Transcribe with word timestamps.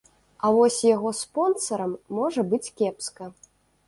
А 0.47 0.49
вось 0.53 0.77
яго 0.95 1.11
спонсарам 1.19 1.93
можа 2.21 2.41
быць 2.55 2.73
кепска. 2.81 3.29